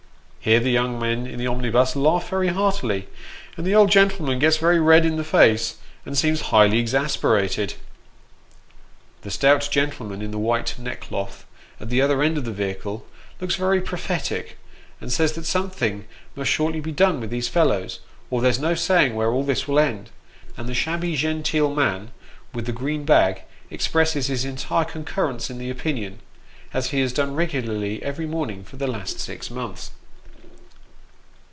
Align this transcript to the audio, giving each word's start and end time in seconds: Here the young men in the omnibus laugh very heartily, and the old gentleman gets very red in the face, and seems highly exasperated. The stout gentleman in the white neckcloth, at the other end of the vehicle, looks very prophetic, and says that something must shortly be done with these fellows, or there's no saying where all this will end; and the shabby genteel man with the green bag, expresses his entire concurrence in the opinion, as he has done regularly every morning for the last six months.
Here 0.43 0.59
the 0.59 0.71
young 0.71 0.97
men 0.99 1.27
in 1.27 1.37
the 1.37 1.45
omnibus 1.45 1.95
laugh 1.95 2.27
very 2.31 2.47
heartily, 2.47 3.07
and 3.55 3.63
the 3.63 3.75
old 3.75 3.91
gentleman 3.91 4.39
gets 4.39 4.57
very 4.57 4.79
red 4.79 5.05
in 5.05 5.17
the 5.17 5.23
face, 5.23 5.75
and 6.03 6.17
seems 6.17 6.41
highly 6.49 6.79
exasperated. 6.79 7.75
The 9.21 9.29
stout 9.29 9.69
gentleman 9.71 10.19
in 10.19 10.31
the 10.31 10.39
white 10.39 10.79
neckcloth, 10.79 11.45
at 11.79 11.89
the 11.91 12.01
other 12.01 12.23
end 12.23 12.39
of 12.39 12.45
the 12.45 12.51
vehicle, 12.51 13.05
looks 13.39 13.53
very 13.53 13.81
prophetic, 13.81 14.57
and 14.99 15.11
says 15.13 15.33
that 15.33 15.45
something 15.45 16.07
must 16.35 16.49
shortly 16.49 16.79
be 16.79 16.91
done 16.91 17.19
with 17.21 17.29
these 17.29 17.47
fellows, 17.47 17.99
or 18.31 18.41
there's 18.41 18.57
no 18.57 18.73
saying 18.73 19.13
where 19.13 19.29
all 19.29 19.43
this 19.43 19.67
will 19.67 19.77
end; 19.77 20.09
and 20.57 20.67
the 20.67 20.73
shabby 20.73 21.15
genteel 21.15 21.71
man 21.75 22.09
with 22.51 22.65
the 22.65 22.71
green 22.71 23.05
bag, 23.05 23.43
expresses 23.69 24.25
his 24.25 24.43
entire 24.43 24.85
concurrence 24.85 25.51
in 25.51 25.59
the 25.59 25.69
opinion, 25.69 26.17
as 26.73 26.87
he 26.87 26.99
has 26.99 27.13
done 27.13 27.35
regularly 27.35 28.01
every 28.01 28.25
morning 28.25 28.63
for 28.63 28.77
the 28.77 28.87
last 28.87 29.19
six 29.19 29.51
months. 29.51 29.91